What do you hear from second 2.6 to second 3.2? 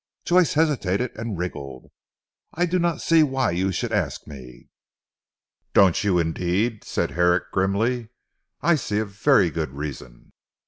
do not